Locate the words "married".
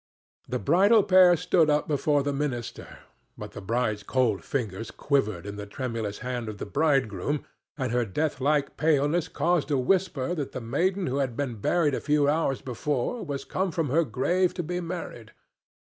14.81-15.33